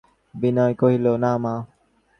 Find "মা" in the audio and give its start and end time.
1.43-1.53